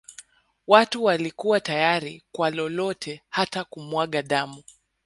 Watu 0.67 1.03
walikuwa 1.03 1.59
tayari 1.59 2.23
kwa 2.31 2.49
lolote 2.49 3.21
hata 3.29 3.63
kumwaga 3.63 4.21
damu 4.23 4.63